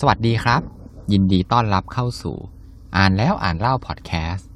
[0.00, 0.60] สวัสดีครับ
[1.12, 2.36] ยินดีต้อนรับเข้าสู่
[2.96, 4.48] อ่านแล้วอ่านเล่าพอดแคสต์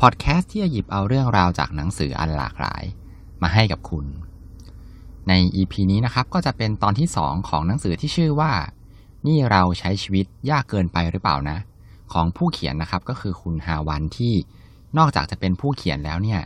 [0.00, 2.82] พอดแคสต์ที่จะหยิบเอาเรื่องราวจากหนังสืออันหลากหลาย
[3.42, 4.06] มาให้กับคุณ
[5.28, 8.52] ใน EP นี้นะครับก็จะเป็นตอนที่ 2 ของหนังสือที่ชื่อว่า
[9.26, 11.58] นี่เราใช้ชีวิตยากเกินไปหรือเปล่านะ
[12.12, 14.34] ของผู้เขียนนะครับก็คือคุณฮาวันที่
[14.98, 16.40] นอกจากจะเป็นผู้เขียนแล้วเนี่ย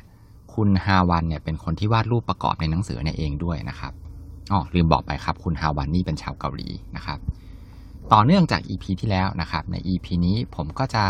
[0.54, 3.92] คุณฮาวันเนี่ยเป็นคนที่วาดรูปประกอบในหนังสือเนี่ยเองด้วยนะครับ
[4.52, 7.20] อ๋อลืมบอกไปครับ คุณฮาวันนี่เป็นชาวเกาหลีนะครับ
[8.12, 11.04] ต่อเนื่องจาก EP ที่แล้วนะครับ ใน EP นี้ผมก็จะ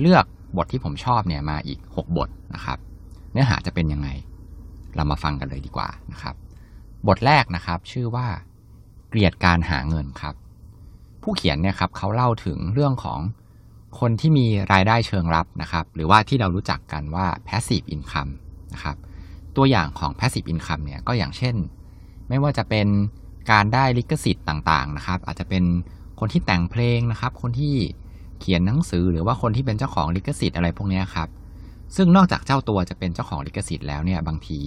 [0.00, 0.24] เลือก
[0.56, 2.78] บทที่ผมชอบเนี่ยมาอีก 6 บทนะครับ
[3.32, 4.08] เนื้อหาจะเป็นยังไง
[4.94, 6.34] เรามาฟังกันเลยดีกว่านะครับ
[7.08, 8.26] บทแรกนะครับ ชื่อว่า
[9.08, 10.34] เกลียดการหาเงินครับ
[11.22, 13.20] ผู้เขียนเนี่ยครับเขาเล่าถึงเรื่องของ
[14.00, 18.32] คนที่มีรายได้เชิงรับนะครับ หรือว่าที่เรารู้จักกันว่า passive income
[18.74, 18.96] นะครับ
[19.56, 21.54] ตัวอย่างของ passive income เนี่ยก็อย่างเช่น
[22.28, 22.86] ไม่ว่าจะเป็น
[23.50, 25.64] การได้ลิขสิทธิ์ต่างๆนะครับ อาจจะเป็น
[26.20, 27.74] คนที่แต่งเพลงนะครับ คนที่
[28.40, 31.28] เขียนหนังสือหรือว่าคนที่เป็นเจ้าของลิขสิทธิ์อะไรพวกนี้ครับ
[31.96, 34.60] ซึ่งนอกจากเจ้าตัวจะเป็นเจ้าของลิขสิทธิ์แล้วเนี่ยบางที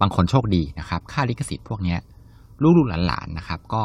[0.00, 1.96] บางคนโชคดีนะครับ ค่าลิขสิทธิ์พวกนี้
[2.62, 3.82] ลูกๆหลานๆนะครับ ก็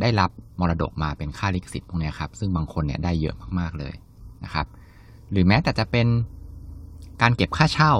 [0.00, 3.94] ได้รับมรดกมาเป็นค่าลิขสิทธิ์พวกนี้ครับ ซึ่งบางคนเนี่ยได้เยอะมากๆเลย
[4.44, 4.66] นะครับ
[5.30, 6.06] หรือแม้แต่จะเป็น
[7.22, 7.94] การเก็บค่าเช่า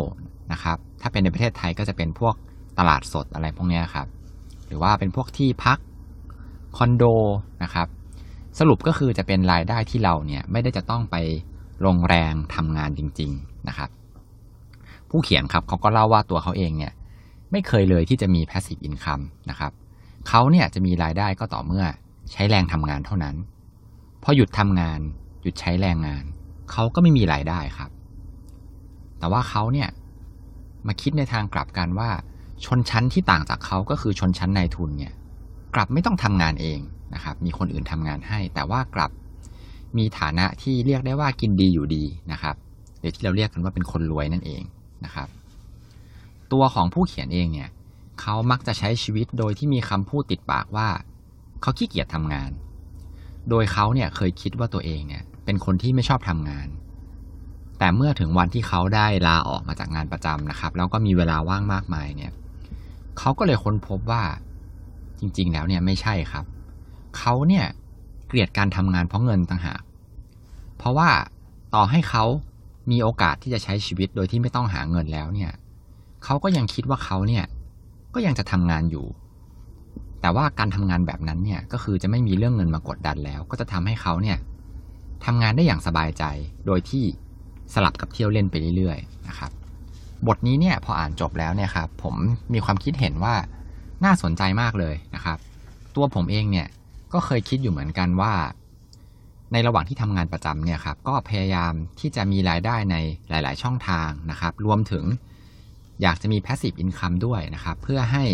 [0.52, 2.34] นะครับ ถ้าเป็นในประเทศไทยก็จะเป็นพวก
[2.78, 4.06] ตลาดสดอะไรพวกนี้ครับ
[4.66, 5.78] หรือว่าเป็นพวกที่พัก
[6.76, 7.04] คอนโด
[7.62, 7.88] นะครับ
[8.58, 11.16] สรุปก็คือจะเป็นรายได้ที่เราเนี่ยไม่ได้จะต้องไป
[11.86, 13.90] ลงแรงทำงานจริง ๆนะครับ
[15.10, 16.92] ผู้เขียนครับเขาก็เล่าว่าตัวเขาเองเนี่ย
[17.52, 19.72] ไม่เคยเลยที่จะมี passive income นะครับ
[20.28, 21.84] เขาเนี่ยจะมีรายได้ก็ต่อเมื่อ
[22.32, 23.36] ใช้แรงทำงานเท่านั้น
[24.22, 25.00] พอหยุดทำงาน
[25.42, 26.24] หยุดใช้แรงงาน
[26.72, 27.90] เขาก็ไม่มีรายได้ครับ
[29.18, 29.88] แต่ว่าเขาเนี่ย
[30.86, 32.10] มาคิดในทางกลับกันว่า
[32.64, 35.12] ชนชั้นที่ต่างจากเขาก็คือชนชั้นนายทุนเนี่ย
[35.74, 36.80] กลับไม่ต้องทำงานเอง
[37.14, 39.10] นะครับ มีคนอื่นทำงานให้ แต่ว่ากลับ
[39.98, 42.56] มีฐานะที่เรียกได้ว่ากินดีอยู่ดีนะครับ
[43.00, 44.62] หรือที่เราเรียกกันว่าเป็นคนรวยนั่นเอง
[45.04, 45.28] นะครับ
[46.52, 47.70] ตัวของผู้เขียนเองเนี่ย
[48.20, 50.88] เขามักจะใช้ชีวิตโดยที่มีคำพูดติดปากว่า
[51.62, 52.50] เขาขี้เกียจทำงาน
[53.50, 56.68] โดยเขาเนี่ยเคยคิดว่าตัวเองเนี่ยเป็นคนที่ไม่ชอบทำงาน
[57.78, 62.32] แต่เมื่อถึงวันที่เขาได้ลาออกมาจากงานประจำนะครับ แล้วก็มีเวลาว่างมากมายเนี่ย
[63.18, 64.22] เขาก็เลยค้นพบว่า
[65.20, 66.44] จริง ๆ แล้วเนี่ยไม่ใช่ครับ
[67.18, 67.66] เขาเนี่ย
[68.26, 69.80] เกลียดการทำงานเพราะเงินต่างหาก
[70.78, 71.10] เพราะว่า
[71.74, 72.24] ต่อให้เขา
[72.90, 75.52] มีโอกาสที่จะใช้ชีวิตโดยที่ไม่ต้องหาเงินแล้วเนี่ย
[76.24, 77.44] เขาก็ยังคิดว่าเขาเนี่ย
[78.14, 79.06] ก็ยังจะทำงานอยู่
[80.20, 84.38] แต่ว่าการทำงานแบบนั้นเนี่ยก็คือจะไม่มีเรื่องเงินมากดดันแล้ว ก็จะทำให้เขาเนี่ย
[85.24, 86.24] ทำงานได้อย่างสบายใจ
[86.66, 87.04] โดยที่
[87.74, 89.50] สลับกับเที่ยวเล่นไปเรื่อยๆนะครับ
[90.26, 92.14] บทนี้เนี่ยพออ่านจบแล้วเนี่ยครับผม
[92.52, 93.34] มีความคิดเห็นว่า
[94.04, 95.38] น่าสนใจมากเลยนะครับ
[95.94, 96.66] ตัวผมเองเนี่ย
[97.12, 98.34] ก็เคยคิดอยู่เหมือนกันว่า
[99.52, 102.96] ในระหว่างที่ทำงานประจำเนี่ยครับ ก็พยายามที่จะมีรายได้ใน
[103.28, 105.04] หลาย ๆ ช่องทางนะครับ รวมถึง
[106.02, 108.24] อยากจะมี passive income ด้วยนะครับ เพื่อให้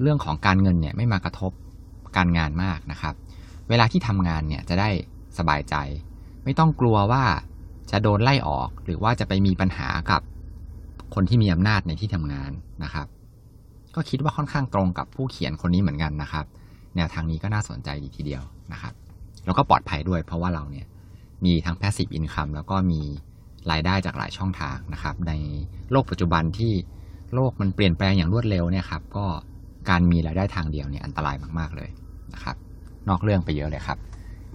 [0.00, 1.52] เรื่องของการเงินเนี่ยไม่มากระทบ
[2.16, 3.14] การงานมากนะครับ
[3.68, 4.90] เวลาที่ทำงานเนี่ยจะได้
[5.38, 5.74] สบายใจ
[6.44, 7.24] ไม่ต้องกลัวว่า
[7.90, 10.20] จะโดนไล่ออกหรือว่าจะไปมีปัญหากับ
[11.14, 12.50] คนที่มีอำนาจในที่ทำงาน
[12.84, 13.06] นะครับ
[13.94, 16.46] ก็คิดว่าค่อนข้างตรงกับผู้เขียนคนนี้เหมือนกันนะครับ
[16.96, 18.94] แนวทางนี้ก็น่าสนใจดีทีเดียวนะครับ
[19.44, 20.86] แล้วก็ปลอดภัยด้วยเพราะว่าเราเนี่ย
[21.44, 23.00] มีทั้ง passive income แล้วก็มี
[23.70, 25.32] รายได้จากหลายช่องทางนะครับ ใน
[25.92, 26.72] โลกปัจจุบันที่
[27.34, 29.26] โลกมันเปลี่ยนแปลงอย่างรวดเร็วเนี่ยครับ ก็
[29.90, 31.90] การมีรายได้ทางเดียวเนี่ยอันตรายมากๆเลย
[32.34, 32.56] นะครับ
[33.08, 33.98] นอกเรื่องไปเยอะเลยครับ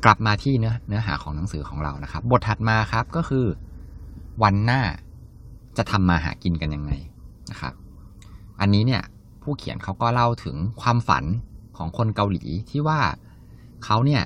[0.06, 3.46] กลับมาที่เนื้อเนื้อหาของหนังสือของเรานะครับ บทถัดมาครับก็คือ
[4.44, 4.82] วันหน้า
[5.78, 6.92] จะทำมาหากินกันยังไง
[7.52, 7.74] นะครับ
[8.60, 9.02] อันนี้เนี่ย
[9.44, 11.24] ผู้เขียนเขาก็เล่าถึงความฝัน
[11.78, 13.00] ของคนเกาหลีที่ว่า
[13.86, 14.24] เขาเนี่ย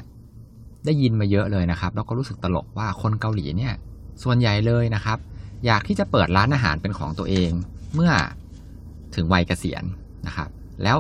[0.86, 3.74] ได้ยินมาเยอะเลยนะครับ แล้วก็รู้สึกตลกว่าคนเกาหลีเนี่ย
[4.24, 5.18] ส่วนใหญ่เลยนะครับ
[5.66, 7.52] อยากที่จะเปิดร้านอาหารเป็นของตัวเอง
[7.94, 8.12] เมื่อ
[9.16, 9.84] ถึงวัยเกษียณ
[10.28, 10.50] นะครับ
[10.84, 10.98] แล้ว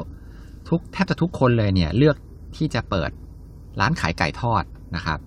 [0.70, 2.16] ทุกแทบจะทุกคนเลยเนี่ยเลือก
[2.58, 3.12] ที่จะเปิด
[3.80, 4.64] ร้านขายไก่ทอด
[4.96, 5.20] นะครับ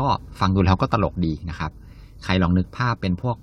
[0.00, 0.08] ก็
[0.40, 1.70] ฟังดูแล้วก็ตลกดีนะครับ
[2.24, 3.36] ใครลองนึกภาพเป็นพวก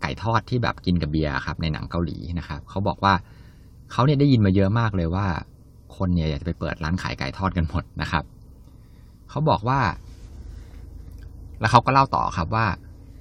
[0.00, 3.14] ไก่ทอดที่แบบกินกับเบียร์ครับในหนังเกาหลีนะครับเขาบอกว่า
[3.92, 5.26] เขาเนี่ยได้ยินมาเยอะมากเลยว่า
[5.96, 8.24] คนเนี่ยอยากจะไปเปิดร้านขายไก่ทอดกันหมดนะครับ
[9.30, 9.80] เขาบอกว่า
[11.60, 12.66] แล้วเขาก็เล่าต่อครับว่า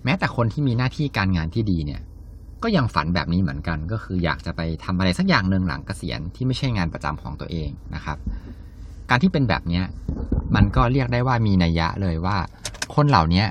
[0.04, 2.02] แม้แต่คนที่มีหน้าที่การงานที่ดีเนี่ย
[2.64, 8.18] ก็ยังฝันแบบนี้เหมือนกัน ก็คืออยากจะไปทำอะไรสักอย่างหนึ่งหลังเกษียณที่ไม่ใช่งานประจำของตัวเองนะครับ
[9.10, 9.84] การที่เป็นแบบเนี้ย
[10.56, 12.38] มันก็เรียกได้ว่ามีนัยยะเลยว่า
[12.96, 13.44] คนเหล่านี้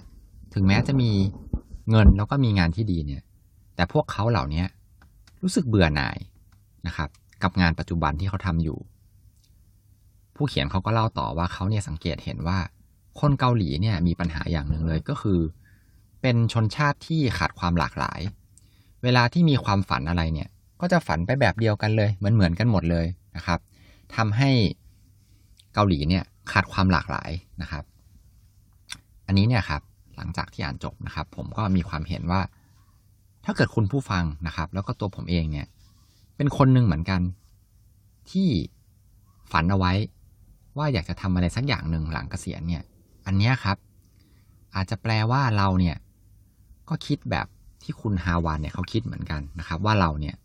[0.54, 1.10] ถึงแม้จะมี
[1.90, 3.22] เงินแล้วก็มีงานที่ดีเนี่ย
[3.76, 4.64] แต่พวกเขาเหล่านี้
[5.42, 6.16] รู้สึกเบื่อหน่าย
[6.86, 7.08] นะครับ
[7.42, 8.78] กับงานปัจจุบันที่เขาทำอยู่
[10.36, 12.58] ผู้เขียนเขาก็เล่าต่อว่าเขาเนี่ยสังเกตเห็นว่า
[13.20, 15.40] คนเกาหลีเนี่ยมีปัญหาอย่างหนึ่งเลยก็คือ
[16.22, 18.20] เป็นชนชาติที่ขาดความหลากหลาย
[19.02, 20.48] เวลาที่มีความฝันอะไรเนี่ย
[20.80, 23.06] ก็จะฝันไปแบบเดียวกันเลย เหมือนเหมือนกันหมดเลย
[23.36, 23.58] นะครับ
[24.16, 24.50] ทำให้
[25.74, 27.30] เกาหลีเนี่ยขาดความหลากหลาย
[27.62, 27.84] นะครับ
[29.26, 29.82] อันนี้เนี่ยครับ
[30.16, 32.40] หลังจากที่อ่านจบนะครับ ผมก็มีความเห็นว่า
[33.44, 35.66] ถ้าเกิดคุณผู้ฟังนะครับ แล้วก็ตัวผมเองเนี่ย
[36.36, 37.20] เป็นคนหนึ่งเหมือนกัน
[38.30, 38.48] ที่
[39.52, 39.92] ฝันเอาไว้
[40.76, 42.82] ว่าอยากจะทำอะไรสักอย่างหนึ่งหลังเกษียณเนี่ย
[43.26, 43.76] อันนี้ครับ
[44.76, 45.96] อาจจะแปลว่าเราเนี่ย
[46.88, 47.46] ก็คิดแบบ
[47.82, 50.36] ที่คุณฮาวานเนี่ยเขาคิดเหมือนกันนะครับ ว่าเราเนี่ย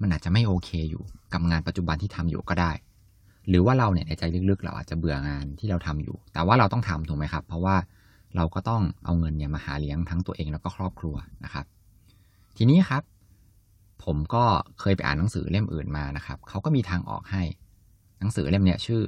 [0.00, 1.02] มันอาจจะไม่โอเคอยู่
[1.32, 2.72] กับงานปัจจุบันที่ทำอยู่ก็ได้
[3.48, 7.76] หรือว่าเราเนี่ยในใจลึกๆ เราอาจจะเบื่องานที่เราทำอยู่ แต่ว่าเราต้องทำถูกไหมครับ เพราะว่า
[8.36, 11.64] เราก็ต้องเอาเงินเนี่ยมาหาเลี้ยงทั้งตัวเองแล้วก็ครอบครัวนะครับ
[12.56, 13.02] ทีนี้ครับ
[14.04, 14.44] ผมก็
[14.80, 17.42] เคยไปอ่านหนังสือเล่มอื่นมานะครับเขาก็มีทางออกให้
[18.18, 19.00] หนังสือเล่มเนี้ยชื่อ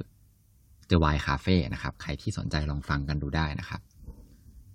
[0.89, 3.81] The Wine Cafe นะครับ ใครที่สนใจลองฟังกันดูได้นะครับ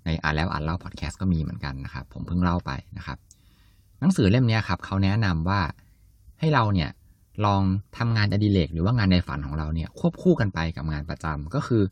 [0.05, 3.19] ในอ่านแล้วอ่านเล่าพอดแคสต์ก็มีเหมือนกันนะครับ ผมเพิ่งเล่าไปนะครับ
[4.01, 5.61] หนังสือเล่มนี้ครับเขาแนะนำว่า
[6.41, 6.91] ให้เราเนี่ย
[7.47, 7.63] ลอง
[7.99, 11.83] ทำงานอดิเรกหรือว่างานในฝันของเราเนี่ยควบคู่กันไปกับงานประจำก็คือ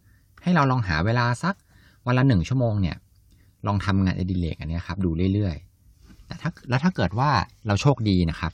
[0.43, 1.55] ให้เราลองหาเวลาสัก
[2.07, 2.97] วันละหนึ่งชั่วโมงเนี่ย
[3.67, 7.31] ลองทำงานอดิเรกอันนี้ครับดูเรื่อยๆแต่ถ้าแล้วถ้าเกิดว่า
[7.67, 8.53] เราโชคดีนะครับ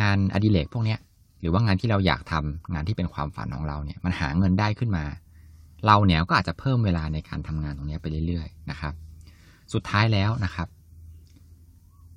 [0.00, 0.96] งานอดิเรกพวกนี้
[1.44, 5.04] รือว่างานที่เราอยากทำงานที่เป็นความฝันของเราเนี่ยมันหาเงินได้ขึ้นมา
[5.86, 8.94] เราเนี่ยก็อาจจะเพิ่มเวลาในการทำงานตรงนี้ไปเรื่อยๆนะครับ
[9.72, 10.68] สุดท้ายแล้วนะครับ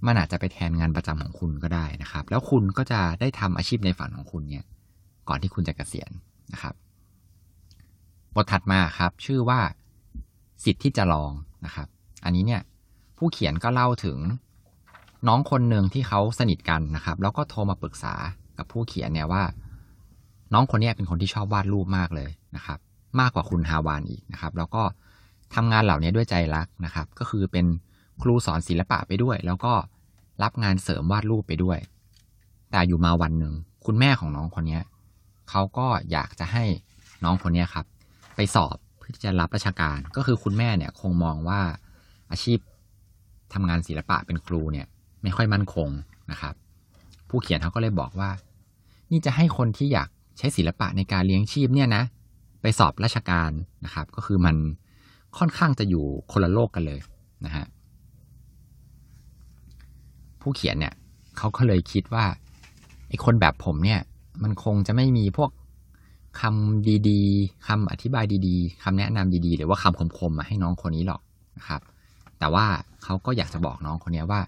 [0.05, 4.65] มันอาจจะไปแทนงานประจำของคุณก็ได้นะครับ แล้วคุณก็จะได้ทำอาชีพในฝันของคุณเนี่ย
[5.29, 6.11] ก่อนที่คุณจะเกษียณ
[6.53, 6.73] นะครับ
[8.35, 9.59] บทถัดมาครับ ชื่อว่า
[10.63, 11.31] สิทธิ์ที่จะลอง
[11.65, 11.87] นะครับ
[12.25, 12.61] อันนี้เนี่ย
[13.17, 14.17] ผู้เขียนก็เล่าถึง
[15.27, 18.13] น้องคนหนึ่งที่เขาสนิทกันนะครับ แล้วก็โทรมาปรึกษา
[18.57, 19.43] กับผู้เขียนเนี่ยว่า
[20.53, 22.79] น้องคนนี้เป็นคนที่ชอบวาดรูปมากเลยนะครับ
[23.19, 24.83] มากกว่าคุณฮาวานอีกนะครับ แล้วก็
[25.55, 27.65] ทำงานเหล่านี้ด้วยใจรักนะครับ ก็คือเป็น
[28.21, 29.73] ครูสอนศิลปะไปด้วย แล้วก็
[30.43, 31.77] รับงานเสริมวาดรูปไปด้วย
[32.71, 33.53] แต่อยู่มาวันหนึ่ง
[33.85, 34.79] คุณแม่ของน้องคนนี้
[35.49, 36.63] เขาก็อยากจะให้
[37.23, 37.85] น้องคนนี้ครับ
[38.35, 41.61] ไปสอบเพื่อจะรับราชการ ก็คือคุณแม่เนี่ยคงมองว่า
[42.31, 42.59] อาชีพ
[43.53, 44.87] ทำงานศิลปะเป็นครูเนี่ย
[45.23, 45.89] ไม่ค่อยมั่นคง
[46.31, 46.53] นะครับ
[47.29, 48.29] ผู้เขียนเขาก็เลยบอกว่า
[49.11, 52.03] นี่จะให้คนที่อยากใช้ศิลปะในการเลี้ยงชีพเนี่ยนะ
[52.61, 53.51] ไปสอบราชการ
[53.85, 54.55] นะครับ ก็คือมัน
[55.37, 56.99] ค่อนข้างจะอยู่คนละโลกกันเลย
[57.45, 57.65] นะฮะ
[60.41, 60.93] ผู้เขียนเนี่ย
[61.37, 62.25] เขาก็เลยคิดว่า
[63.09, 64.01] ไอ้คนแบบผมเนี่ย
[64.43, 65.49] มันคงจะไม่มีพวก
[66.41, 71.21] คำดีๆคำอธิบายดีๆคำแนะนำดีๆ หรือว่าคำคมๆมาให้น้องคนนี้หรอก
[71.57, 71.81] นะครับ
[72.39, 72.65] แต่ว่า
[73.03, 74.41] เขาก็อยากจะบอกน้องคนนี้ว่า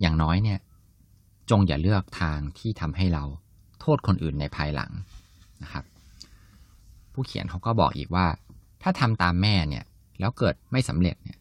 [0.00, 0.58] อย่างน้อยเนี่ย
[1.50, 3.24] จงอย่าเลือกทางที่ทำให้เรา
[3.82, 4.90] โทษคนอื่นในภายหลัง
[5.62, 5.84] นะครับ
[7.12, 8.26] ผู้เขียนเขาก็บอกอีกว่า
[8.82, 9.84] ถ้าทำตามแม่เนี่ย
[10.20, 11.38] แล้วเกิดไม่สำเร็จเนี่ย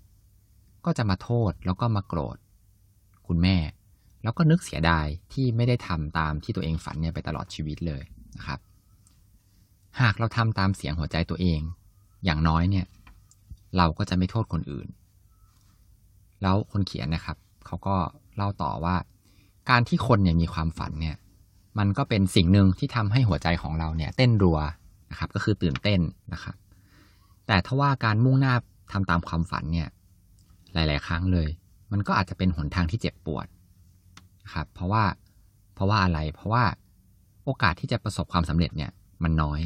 [0.86, 2.38] ก็จะมาโทษแล้วก็มาโกรธ
[3.28, 3.58] คุณแม่
[4.24, 8.04] แล้วก็นึกเสียดายที่ไม่ได้ทำตามที่ตัวเองฝันเนี่ยไปตลอดชีวิตเลย
[8.38, 8.60] นะครับ
[10.02, 11.62] หากเราทำตามเสียงหัวใจตัวเอง
[12.26, 12.86] อย่างน้อยเนี่ย
[13.78, 14.88] เราก็จะไม่โทษคนอื่น
[16.42, 17.96] แล้วคนเขียนนะครับเขาก็
[18.36, 18.96] เล่าต่อว่า
[19.70, 21.18] การที่คนเนี่ยมีความฝันเนี่ย
[21.80, 24.60] มันก็เป็นสิ่งหนึ่งที่ทำให้หัวใจของเราเนี่ย เต้นรัว
[25.12, 26.00] นะครับ ก็คือตื่นเต้น
[26.34, 26.56] นะครับ
[27.48, 28.54] แต่ถ้าว่าการมุ่งหน้า
[28.92, 29.90] ทำตามความฝันเนี่ย
[30.74, 31.50] หลาย ๆ ครั้งเลย
[31.92, 33.48] มันก็อาจจะเป็นหนทางที่เจ็บปวด
[34.44, 35.04] นะครับ เพราะว่า
[35.76, 36.64] เพราะว่าอะไร เพราะว่า
[37.46, 38.92] โอกาสที่จะประสบความสำเร็จเนี่ย
[39.24, 39.62] มันน้อย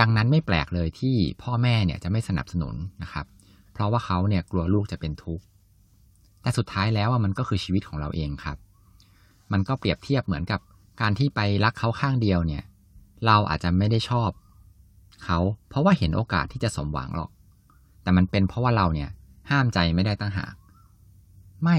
[0.00, 3.26] ดังนั้นไม่แปลกเลยที่พ่อแม่เนี่ยจะไม่สนับสนุนนะครับ
[3.72, 5.44] เพราะว่าเขาเนี่ยกลัวลูกจะเป็นทุกข์
[6.42, 8.56] แต่สุดท้ายแล้วมันก็คือชีวิตของเราเองครับ
[9.52, 10.60] มันก็เปรียบเทียบเหมือนกับ
[11.00, 12.62] การที่ไปรักเขาข้างเดียวเนี่ย
[13.26, 14.30] เราอาจจะไม่ได้ชอบ
[15.24, 15.38] เขา
[15.68, 17.30] เพราะว่าเห็นโอกาสที่จะสมหวังหรอก
[18.02, 19.10] แต่มันเป็นเพราะว่าเราเนี่ย
[19.50, 20.54] ห้ามใจไม่ได้ตั้งหาก
[21.64, 21.78] ไม่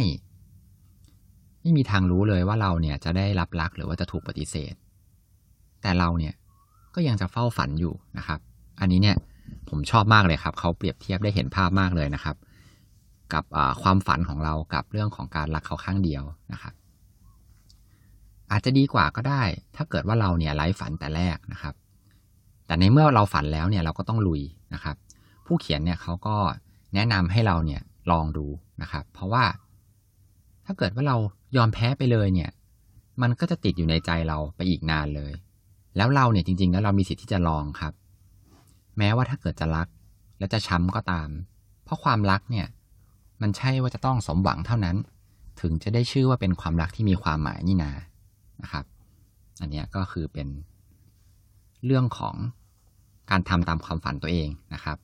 [1.61, 4.73] ไม่มีทางรู้เลยว่าเราเนี่ยจะได้รับรักหรือว่าจะถูกปฏิเสธ
[5.81, 6.33] แต่เราเนี่ย
[6.95, 8.39] ก็ยังจะเฝ้าฝันอยู่นะครับ
[8.79, 9.17] อันนี้เนี่ย
[9.69, 12.35] ผมชอบมากเลยครับ เขาเปรียบเทียบได้เห็นภาพมากเลยนะครับ
[13.33, 13.43] กับ
[13.81, 16.73] ความฝันของเรากับเรื่องของการรักเขาข้างเดียวนะครับ
[18.51, 19.43] อาจจะดีกว่าก็ได้
[19.75, 21.73] ถ้าเกิดว่าเราเนี่ยไร้ฝันแต่แรกนะครับ
[22.65, 24.41] แต่ในเมื่อเราฝันแล้วเนี่ยเราก็ต้องลุย
[24.73, 24.95] นะครับ
[25.45, 26.35] ผู้เขียนเนี่ยเขาก็
[26.93, 28.45] แนะนำให้เราเนี่ยลองดู
[28.81, 29.45] นะครับ เพราะว่า
[30.65, 31.17] ถ้าเกิดว่าเรา
[31.55, 32.49] ยอมแพ้ไปเลยเนี่ย
[33.21, 35.33] มันก็จะติดอยู่ในใจเราไปอีกนานเลย
[35.97, 37.93] แล้วเราเนี่ยจริง ๆ แล้วเรามีสิทธิ์ที่จะลองครับ
[38.97, 39.87] แม้ว่าถ้าเกิดจะรัก
[40.39, 41.29] และจะช้ำก็ตาม
[41.83, 42.67] เพราะความรักเนี่ย
[43.41, 44.97] มันใช่ว่าจะต้องสมหวังเท่านั้น
[45.61, 47.91] ถึงจะได้ชื่อว่าเป็นความรักที่มีความหมายนี่นา
[48.63, 48.85] นะครับ
[49.61, 50.47] อันนี้ก็คือเป็น
[51.85, 52.35] เรื่องของ
[53.31, 54.97] การทำตามความฝันตัวเองนะครับ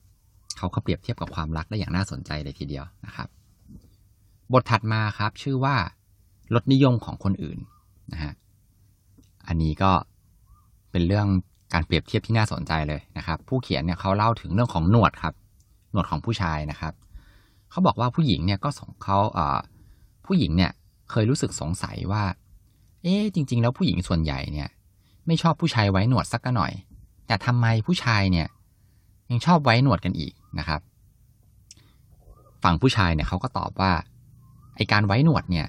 [0.57, 3.27] เขาก็เปรียบเทียบกับความรักได้อย่างน่าสนใจเลยทีเดียวนะครับ
[4.53, 5.75] บทถัดมาครับชื่อว่า
[6.53, 7.59] รสนิยมของคนอื่น
[8.13, 8.33] นะฮะ
[9.47, 9.91] อันนี้ก็
[10.91, 11.27] เป็นเรื่อง
[11.73, 15.33] การเปรียบเทียบที่น่าสนใจเลยนะครับ ผู้เขียนเนี่ยเขาเล่าถึงเรื่องของหนวดครับ
[15.91, 16.93] หนวดของผู้ชายนะครับ
[17.71, 19.59] เขาบอกว่าผู้หญิงเนี่ยก็สงเขาเอ่อ
[20.25, 20.71] ผู้หญิงเนี่ย
[21.11, 22.23] เคยรู้สึกสงสัยว่า
[23.03, 24.69] เอ๊จริง ๆ แล้วผู้หญิงส่วนใหญ่เนี่ย
[25.27, 26.71] ไม่ชอบผู้ชายไว้หนวดสักหน่อย
[27.27, 28.47] แต่ทำไมผู้ชายเนี่ย
[29.29, 30.81] ยังชอบไว้หนวดกันอีกนะครับ
[32.63, 33.91] ฝั่งผู้ชายเนี่ยเขาก็ตอบว่า
[34.75, 35.67] ไอการไว้หนวดเนี่ย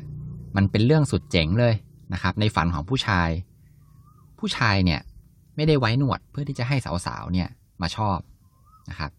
[0.57, 1.75] มันเป็นเรื่องสุดเจ๋งเลย
[2.13, 3.29] นะครับ ในฝันของผู้ชาย
[4.39, 5.01] ผู้ชายเนี่ย
[5.57, 6.77] ไม่ได้ไว้หนวดเพื่อที่จะให้
[7.07, 7.49] สาวๆเนี่ย
[7.83, 8.19] มาชอบ
[8.91, 9.11] นะครับ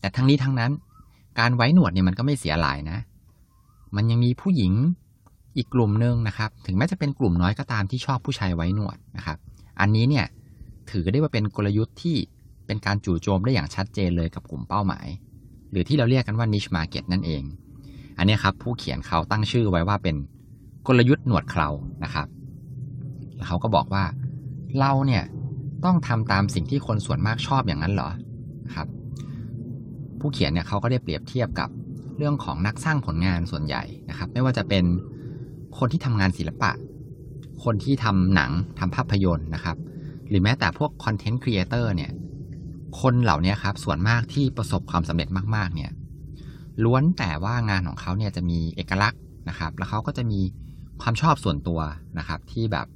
[0.00, 0.70] แต่ทั้งนี้ทั้งนั้น
[1.38, 2.98] การไว้หนวดเนี่ยมันก็ไม่เสียหลายนะ
[3.96, 4.72] มันยังมีผู้หญิง
[5.56, 9.38] อีกกลุ่มหนึ่งนะครับ ถึงแม้จะเป็นกลุ่มน้อยก็ตามที่ชอบผู้ชายไว้หนวดนะครับ
[9.80, 10.26] อันนี้เนี่ย
[10.90, 12.16] ถือได้ว่าเป็นกลยุทธ์ที่
[12.66, 15.06] เป็นการจู่โจมได้อย่างชัดเจนเลยกับกลุ่มเป้าหมาย
[15.70, 17.42] หรือที่เราเรียกกันว่า niche market นั่นเอง
[18.18, 20.16] อันนี้ครับผู้เขียนเขาตั้งชื่อไว้ว่าเป็น
[20.86, 21.68] กลยุทธ์หนวดเครา
[22.04, 22.26] นะครับ
[23.36, 24.04] แล้วเขาก็บอกว่า
[24.78, 25.24] เราเนี่ย
[25.84, 28.10] ต้องทำตามสิ่งที่คนส่วนมากชอบอย่างนั้นเหรอ
[28.74, 28.88] ครับ
[30.20, 31.68] ผู้เขียนเนี่ยเขาก็ได้เปรียบเทียบกับ
[32.18, 34.84] เรื่องของนักสร้างผลงานส่วนใหญ่นะครับ ไม่ว่าจะเป็น
[35.78, 36.70] คนที่ทำงานศิลปะ
[37.64, 39.76] คนที่ทำหนังทำภาพยนตร์นะครับ
[40.28, 42.10] หรือแม้แต่พวก content creator เนี่ย
[43.00, 45.90] คนเหล่านี้ครับ ส่วนมากที่ประสบความสำเร็จมาก ๆ เนี่ย
[46.84, 50.40] ล้วนแต่ว่างานของเขาเนี่ยจะมีเอกลักษณ์นะครับ แล้วเขาก็จะมี
[51.02, 51.80] ความชอบส่วนตัว
[52.18, 52.86] นะครับ ที่แบบ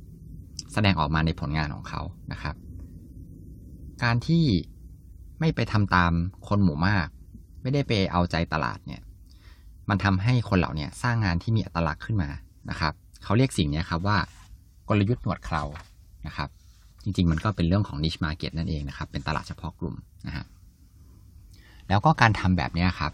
[0.73, 2.00] แสดงออกมาในผลงานของเขา
[2.33, 2.54] นะครับ
[4.02, 4.45] การที่
[5.40, 6.12] ไม่ไปทำตาม
[6.49, 7.07] คนหมู่มาก
[7.62, 9.02] ไม่ได้ไปเอาใจตลาดเนี่ย
[9.88, 12.31] มันทำให้คนเหล่านี้สร้างงานที่มีอัตลักษณ์ขึ้นมา
[12.71, 12.92] นะครับ
[13.25, 14.18] เขาเรียกสิ่งนี้ครับว่า
[14.88, 15.62] กลยุทธ์หนวดเครา
[16.26, 16.49] นะครับ
[17.02, 19.94] จริงๆ มันก็เป็นเรื่องของ niche market นั่นเองนะครับ เป็นตลาดเฉพาะกลุ่ม
[20.26, 20.44] นะฮะ
[21.88, 23.12] แล้วก็การทำแบบนี้ครับ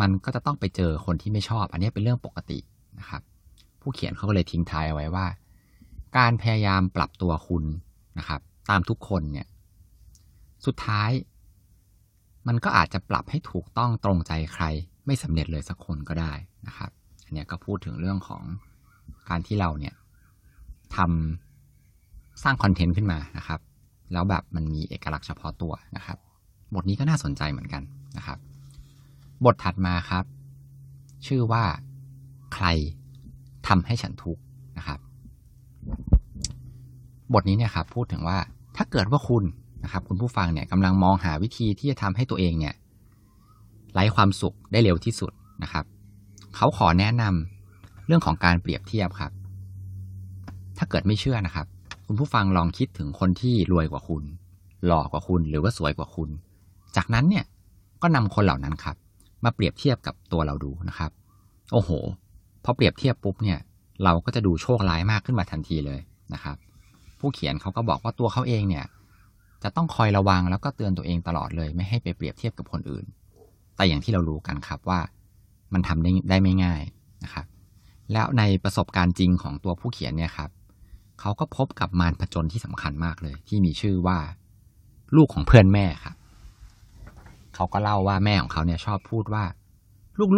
[0.00, 2.58] มันก็จะต้องไปเจอคนที่ไม่ชอบ อันนี้เป็นเรื่องปกติ
[3.00, 3.22] นะครับ
[3.80, 5.26] ผู้เขียนเขาก็เลยทิ้งท้ายเอาไว้ว่า
[6.18, 7.64] การพยายามปรับตัวคุณ
[8.18, 9.46] นะครับ ตามทุกคนเนี่ย
[10.66, 11.10] สุดท้าย
[12.46, 14.64] มันก็อาจจะปรับให้ถูกต้องตรงใจใคร
[15.06, 16.32] ไม่สำเร็จเลยสักคนก็ได้
[16.66, 16.90] นะครับ
[17.34, 18.42] อันนี้ก็พูดถึงเรื่องของ
[19.28, 19.94] การที่เราเนี่ย
[20.96, 23.60] ทำสร้างคอนเทนต์ขึ้นมานะครับ
[24.12, 26.18] แล้วแบบมันมีเอกลักษณ์เฉพาะตัวนะครับ
[26.74, 27.82] บทนี้ก็น่าสนใจเหมือนกัน
[28.16, 28.38] นะครับ
[29.44, 30.24] บทถัดมาครับ
[31.26, 31.64] ชื่อว่า
[32.54, 32.66] ใคร
[33.68, 34.42] ทำให้ฉันทุกข์
[34.78, 34.98] นะครับ
[37.34, 38.38] บทนี้เนี่ยครับพูดถึงว่า
[38.76, 39.44] ถ้าเกิดว่าคุณ
[39.84, 42.74] นะครับ คุณผู้ฟังเนี่ยกำลังมองหาวิธีที่จะทำให้ตัวเองเนี่ย
[43.92, 45.84] ไร้ความสุขได้เร็วที่สุดนะครับ
[46.56, 49.32] เขาขอแนะนำเรื่องของการเปรียบเทียบครับ
[50.78, 51.66] ถ้าเกิดไม่เชื่อนะครับ
[52.06, 54.24] คุณผู้ฟังลองคิดถึงคนที่รวยกว่าคุณ
[54.86, 56.28] หล่อกว่าคุณหรือว่าสวยกว่าคุณ
[56.96, 57.44] จากนั้นเนี่ย
[58.02, 58.96] ก็นำคนเหล่านั้นครับ
[59.44, 61.10] มาเปรียบเทียบกับตัวเราดูนะครับ
[61.72, 61.90] โอ้โห
[62.64, 63.58] พอเปรียบเทียบปุ๊บเนี่ย
[64.04, 66.00] เราก็จะดูโชคร้ายมากขึ้นมาทันทีเลย
[66.32, 66.56] นะครับ
[67.18, 68.84] ผู้เขียนเขาก็บอกว่าตัวเขาเองเนี่ย
[69.62, 73.04] จะต้องคอยระวังแล้วก็เตือนตัวเองตลอดเลย ไม่ให้ไปเปรียบเทียบกับคนอื่น
[73.76, 75.00] แต่อย่างที่เรารู้กันครับว่า
[75.74, 76.82] มันทำได้ได้ไม่ง่าย
[77.24, 77.46] นะครับ
[78.12, 80.50] แล้วในประสบการณ์จริงของตัวผู้เขียนเนี่ยครับ
[81.20, 84.18] เขาก็พบกับมารผจญที่สำคัญมากเลย ที่มีชื่อว่า
[85.16, 86.16] ลูกของเพื่อนแม่ครับ
[87.54, 89.44] เขาก็เล่าว่าแม่ของเขาเนี่ยชอบพูดว่า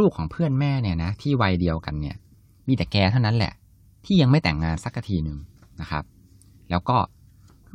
[0.00, 2.16] ลูกๆของเพื่อนแม่เนี่ยนะที่วัยเดียวกันเนี่ย
[2.68, 3.52] มีแต่แกเท่านั้นแหละ
[4.04, 5.38] ที่ยังไม่แต่งงานสักทีหนึ่ง
[5.80, 6.04] นะครับ
[6.70, 6.96] แล้วก็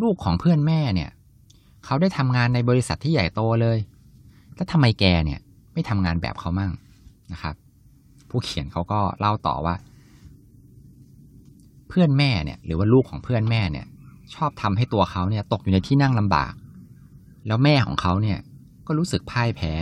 [0.01, 1.09] ลูกของเพื่อนแม่เนี่ย
[1.85, 3.77] เขาได้ทำงานในบริษัทที่ใหญ่โตเลย
[4.55, 5.39] แล้วทำไมแกเนี่ย
[5.73, 6.71] ไม่ทำงานแบบเขามั่ง
[7.33, 7.55] นะครับ
[8.29, 9.75] ผู้เขียนเขาก็เล่าต่อว่า
[11.87, 13.85] เพื่อนแม่เนี่ย หรือว่าลูกของเพื่อนแม่เนี่ย
[14.35, 16.53] ชอบทำให้ตัวเขาเนี่ยตกอยู่ในที่นั่งลำบาก
[17.47, 18.39] แล้วแม่ของเขาเนี่ย
[18.87, 19.73] ก็รู้สึกพ่ายแพ้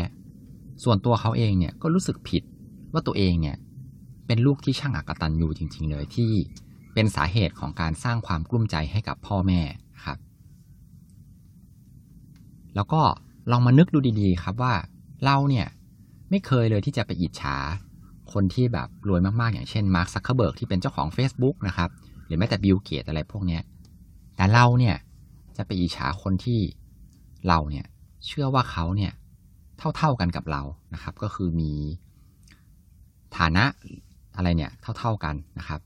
[0.84, 2.44] ส่วนตัวเขาเองเนี่ยก็รู้สึกผิด
[2.94, 3.56] ว่าตัวเองเนี่ย
[4.27, 6.32] เป็นลูกที่ช่างอักตันอยู่จริง ๆ เลยที่
[6.94, 9.62] เป็นสาเหตุของการสร้างความกลุ้มใจให้กับพ่อแม่
[10.06, 10.18] ครับ
[12.75, 13.01] แล้วก็
[13.51, 14.74] ลองมานึกดูดีๆ ครับว่า
[15.24, 15.68] เราเนี่ย
[16.29, 17.57] ไม่เคยเลยที่จะไปอิจฉา
[18.33, 21.89] คนที่แบบรวยมากๆ อย่างเช่นมาร์ก ซักเคอร์เบิร์กที่เป็นเจ้าของ Facebook นะครับ
[22.25, 23.59] หรือแม้แต่บิลเกตส์อะไรพวกนี้
[24.36, 24.95] แต่เราเนี่ย
[25.57, 26.59] จะไปอิจฉาคนที่
[27.48, 27.86] เราเนี่ย
[28.25, 29.12] เชื่อว่าเขาเนี่ย
[29.98, 30.62] เท่าๆกันกับเรา
[30.93, 31.71] นะครับ ก็คือมี
[33.38, 33.63] ฐานะ
[34.36, 35.79] อะไรเนี่ยเท่าๆกันนะครับ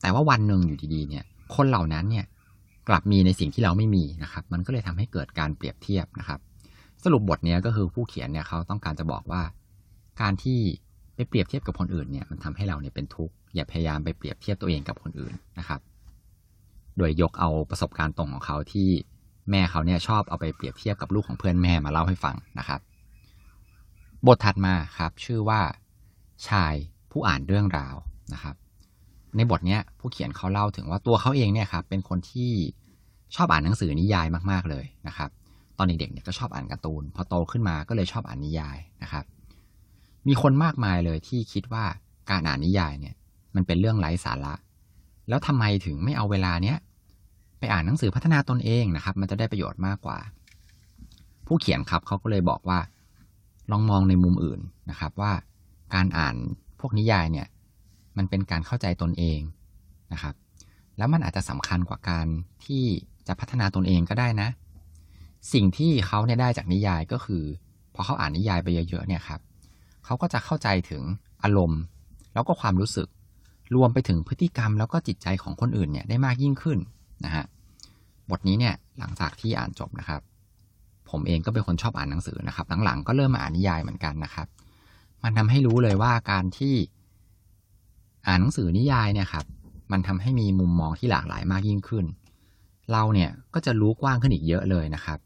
[0.00, 1.24] แต่ว่าวันหนึ่งอยู่ดีๆเนี่ย
[1.54, 2.26] คนเหล่านั้นเนี่ย
[2.88, 6.40] กลับมีในสิ่งที่เราไม่มีนะครับ มันก็เลยทำให้เกิดการเปรียบเทียบนะครับ
[7.04, 9.42] สรุปบทนี้ก็คือผู้เขียนเนี่ยเขาต้องการจะบอกว่า
[10.20, 10.58] การที่
[11.14, 15.80] ไปเปรียบเทียบกับคนอื่นเนี่ยมันทำให้เราเนี่ยเป็นทุกข์อย่าพยายามไปเปรียบเทียบตัวเองกับคนอื่นนะครับ
[16.98, 18.88] โดยยกเอาประสบการณ์ตรงของเขาที่
[19.50, 22.80] แม่เขาเนี่ยชอบเอาไปเปรียบเทียบกับลูกของเพื่อนแม่มาเล่าให้ฟังนะครับ
[24.26, 25.60] บทถัดมาครับชื่อว่า
[26.48, 26.74] ชาย
[27.10, 27.96] ผู้อ่านเรื่องราว
[28.32, 28.54] นะครับ
[29.36, 32.52] ในบทเนี้ยผู้เขียนเขาเล่าถึงว่าตัวเขาเองเนี่ยครับเป็นคนที่
[33.34, 35.30] ชอบอ่านหนังสือนิยายมาก ๆเลยนะครับ
[35.78, 39.24] ตอนเด็กๆเนี่ยก็ชอบอ่านการ์ตูน พอโตขึ้นมาก็เลยชอบอ่านนิยายนะครับ
[40.28, 41.84] มีคนมากมายเลยที่คิดว่า
[42.30, 43.14] การอ่านนิยายเนี่ย
[43.54, 44.54] มันเป็นเรื่องไร้สาระ
[45.28, 46.78] แล้วทำไมถึงไม่เอาเวลาเนี้ย
[47.58, 50.18] ไปอ่านหนังสือพัฒนาตนเองนะครับ มันจะได้ประโยชน์มากกว่า
[51.46, 52.78] ผู้เขียนครับเขาก็เลยบอกว่า
[53.70, 54.60] ลองมองในมุมอื่น
[54.90, 55.32] นะครับว่า
[55.94, 56.34] การอ่าน
[56.80, 57.46] พวกนิยายเนี่ย
[58.16, 59.40] มันเป็นการเข้าใจตนเอง
[60.12, 60.34] นะครับ
[60.98, 62.26] แล้วมันอาจจะสำคัญกว่าการ
[62.64, 62.84] ที่
[63.28, 64.48] จะพัฒนาตนเองก็ได้นะ
[65.52, 67.42] สิ่งที่เขาเนี่ยได้จากนิยายก็คือ
[67.94, 69.40] พอเขาอ่านนิยายไปเยอะๆเนี่ยครับ
[70.10, 71.02] เขาก็จะเข้าใจถึง
[71.44, 71.80] อารมณ์
[72.34, 73.08] แล้วก็ความรู้สึก
[73.74, 76.78] รวมไปถึงพฤติกรรมแล้วก็จิตใจของคนอื่นเนี่ยได้มากยิ่งขึ้น
[77.24, 77.44] นะฮะ
[78.30, 80.20] บทนี้เนี่ยหลังจากที่อ่านจบนะครับ
[81.10, 84.46] ผมเองก็เป็นคนชอบอ่านหนังสือนะครับ หลังๆ ก็เริ่มมาอ่านนิยายเหมือนกันนะครับ
[85.22, 86.74] มันทำให้รู้เลยว่าการที่
[88.26, 89.44] อ่านหนังสือนิยายเนี่ยครับ
[89.92, 92.04] มันทำให้มีมุมมองที่หลากหลายมากยิ่งขึ้น
[92.92, 95.18] เราเนี่ยก็จะรู้กว้างขึ้นอีกเยอะเลยนะครับ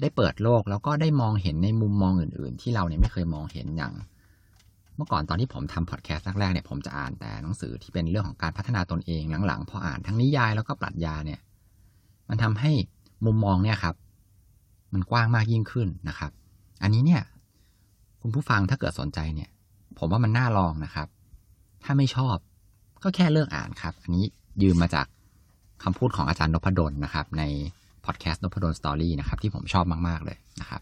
[0.00, 3.92] ได้เปิดโลกแล้วก็ได้มองเห็นในมุมมองอื่น ๆ ที่เราเนี่ยไม่เคยมองเห็นอย่าง
[4.96, 11.40] เมื่อก่อนตอนที่ผมทำพอดแคสต์แรกๆเนี่ยผมจะอ่านแต่หนังสือที่เป็นเรื่องของการพัฒนาตนเองหลังๆพออ่านทั้งนิยายแล้วก็ปรัชญาเนี่ย
[12.28, 12.72] มันทำให้
[13.26, 13.94] มุมมองเนี่ยครับ
[14.92, 16.30] มันกว้างมากยิ่งขึ้นนะครับ
[16.82, 17.22] อันนี้เนี่ย
[18.20, 19.50] คุณผู้ฟังถ้าเกิดสนใจเนี่ย
[19.98, 21.08] ผมว่ามันน่าลองนะครับ
[21.84, 22.36] ถ้าไม่ชอบ
[23.02, 24.24] ก็แค่เลิกอ่านครับ อันนี้
[24.62, 25.06] ยืมมาจาก
[25.82, 27.42] คำพูดของอาจารย์นพดลนะครับ ใน
[28.04, 30.80] พอดแคสต์นพดลสตอรี่นะครับ ที่ผมชอบมากๆเลยนะครับ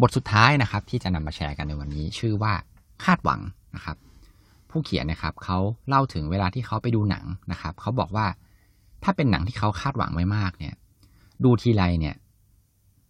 [0.00, 2.52] บทสุดท้ายนะครับ ที่จะนำมาแชร์กันในวันนี้ ชื่อว่า
[3.04, 3.40] คาดหวัง
[3.76, 3.96] นะครับ
[4.70, 8.26] ผู้เขียนนะครับเขาเล่าถึงเวลาที่เขาไปดูหนังนะครับเขาบอกว่า
[9.02, 10.74] ถ้าเป็นหนังที่เขาคาดหวังไว้มากเนี่ย
[11.44, 12.16] ดูทีไรเนี่ย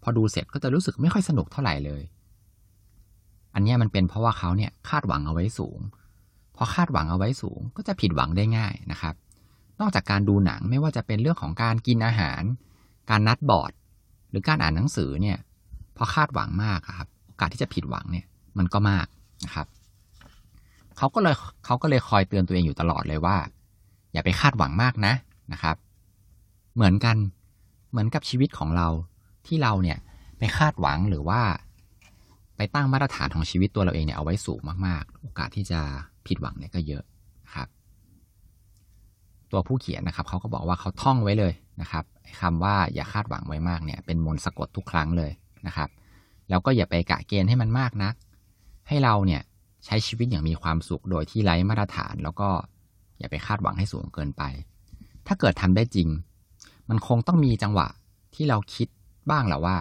[0.03, 2.03] พอดูเสร็จก็จะรู้สึกไม่ค่อยสนุกเท่าไหร่เลย
[3.55, 5.79] อันนี้มันเป็นเพราะว่าเขาเนี่ยคาดหวังเอาไว้สูง
[6.57, 9.15] พอคาดหวังเอาไว้สูงก็จะผิดหวังได้ง่ายนะครับ
[9.81, 12.43] นอกจากการดูหนังไม่ว่าจะเป็นเรื่องของการกินอาหาร
[13.11, 13.73] การนัดบอร์ด
[14.31, 15.39] หรือการอ่านหนังสือเนี่ย
[15.97, 18.27] พอคาดหวังมากครับ โอกาสที่จะผิดหวังเนี่ย
[18.59, 19.07] มันก็มาก
[19.45, 19.67] นะครับ
[20.99, 23.37] เขาก็เลยเขาก็เลยคอยเตือนตัวเองอยู่ตลอดเลยว่า
[24.13, 25.15] อย่าไปคาดหวังมากนะ
[25.53, 25.77] นะครับ
[26.75, 27.17] เหมือนกัน
[27.91, 28.89] เหมือนกับชีวิตของเรา
[29.47, 29.99] ที่เราเนี่ย
[30.39, 31.41] ไปคาดหวังหรือว่า
[32.57, 35.81] ไปตั้งมาตรฐานของชีวิตตัวเราเองเนี่ยเอาไว้สูงมากๆ โอกาสที่จะ
[36.27, 37.05] ผิดหวังเนี่ยก็เยอะ
[37.45, 37.69] นะครับ
[39.51, 42.05] ตัวผู้เขียนนะครับเขาก็บอกว่าเขาท่องไว้เลยนะครับ
[42.41, 45.31] คำว่าอย่าคาดหวังไว้มากเนี่ย เป็นมนต์สะกดทุกครั้งเลย
[45.67, 45.89] นะครับ
[46.51, 48.15] แล้วก็อย่าไปกะเกณฑ์ให้มันมากนัก
[48.89, 49.43] ให้เราเนี่ย
[49.87, 52.49] ใช้ชีวิตอย่างมีความสุขโดยที่ไร้มาตรฐาน แล้วก็
[53.19, 54.43] อย่าไปคาดหวังให้สูงเกินไป
[55.27, 56.09] ถ้าเกิดทำได้จริง
[56.89, 57.89] มันคงต้องมีจังหวะ
[58.35, 58.89] ที่เราคิด
[59.31, 59.77] บ้างแหละว่า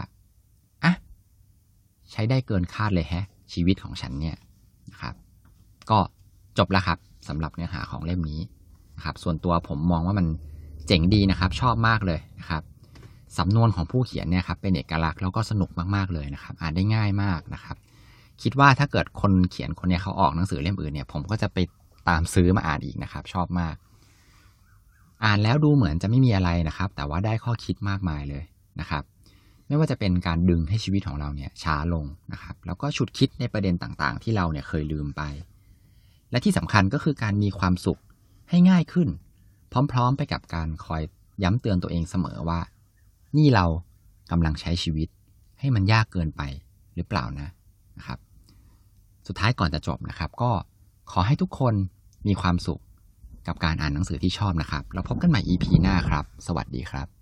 [0.84, 0.94] อะ
[2.12, 4.38] ใช้ได้เกินคาดเลยแฮะ ชีวิตของฉันเนี่ย
[4.91, 5.15] นะครับ
[5.89, 6.00] ก็
[6.58, 8.41] จบแล้วครับสำหรับเนื้อหาของเล่มนี้
[8.96, 10.28] นะครับ ส่วนตัวผมมองว่ามัน
[10.88, 12.63] เจ๋งดีนะครับ ชอบมากเลยนะครับ
[13.38, 17.76] สำนวนของผู้เขียนเนี่ยครับเป็นเอกลักษณ์แล้วก็สนุกมากๆเลยนะครับ อ่านได้ง่ายมากนะครับ
[18.43, 21.58] คิดว่าถ้าเกิดคนเขียนคนนี้เขาออกหนังสือเล่มอื่นเนี่ย ผมก็จะไป
[22.10, 23.76] ตามซื้อมาอ่านอีกนะครับ ชอบมาก
[25.24, 28.43] อ่านแล้วดูเหมือนจะไม่มีอะไรนะครับ แต่ว่าได้ข้อคิดมากมายเลย
[28.80, 29.04] นะครับ
[29.67, 35.21] ไม่ว่าจะเป็นการดึงให้ชีวิตของเราเนี่ยช้าลงนะครับ แล้วก็ฉุดคิดในประเด็นต่างๆ ที่เราเนี่ยเคยลืมไป
[36.32, 38.00] และที่สำคัญก็คือการมีความสุข
[38.50, 39.10] ให้ง่ายขึ้น
[39.91, 41.02] พร้อมๆไปกับการคอย
[41.43, 42.60] ย้ำเตือนตัวเองเสมอว่า
[43.38, 43.65] นี่เรา
[44.32, 45.08] กำลังใช้ชีวิต
[45.60, 46.41] ให้มันยากเกินไป
[46.95, 47.50] หรือเปล่านะ
[47.98, 48.19] นะครับ
[49.27, 50.51] สุดท้ายก่อนจะจบนะครับ ก็
[51.11, 51.73] ขอให้ทุกคน
[52.27, 52.81] มีความสุข
[53.47, 57.14] กับการอ่านหนังสือที่ชอบนะครับ แล้วพบกันใหม่ EP หน้าครับ สวัสดีครับ